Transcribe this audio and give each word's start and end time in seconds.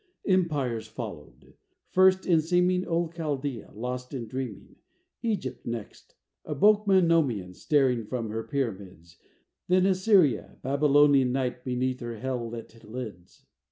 Empires 0.25 0.87
followed: 0.87 1.53
first, 1.91 2.25
in 2.25 2.41
seeming, 2.41 2.83
Old 2.87 3.13
Chaldea 3.13 3.69
lost 3.75 4.15
in 4.15 4.25
dreaming; 4.27 4.77
Egypt 5.21 5.63
next, 5.63 6.15
a 6.43 6.55
bulk 6.55 6.87
Memnonian 6.87 7.53
Staring 7.53 8.07
from 8.07 8.31
her 8.31 8.41
pyramids; 8.41 9.19
Then 9.67 9.85
Assyria, 9.85 10.57
Babylonian 10.63 11.31
Night 11.31 11.63
beneath 11.63 11.99
her 11.99 12.17
hell 12.17 12.49
lit 12.49 12.83
lids. 12.83 13.45